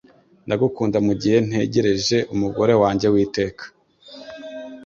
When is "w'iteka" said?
3.13-3.63